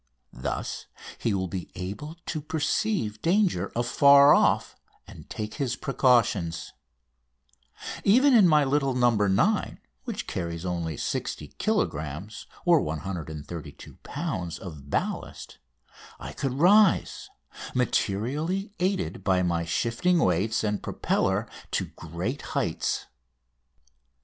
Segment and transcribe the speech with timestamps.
[0.33, 0.87] Thus
[1.19, 6.73] he will be able to perceive danger afar off, and take his precautions.
[8.03, 9.11] Even in my little "No.
[9.15, 15.59] 9," which carries only 60 kilogrammes (132 lbs.) of ballast,
[16.19, 17.29] I could rise,
[17.75, 23.05] materially aided by my shifting weights and propeller, to great heights.